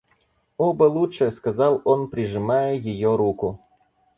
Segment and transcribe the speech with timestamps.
[0.57, 3.59] Оба лучше,— сказал он, прижимая ее руку.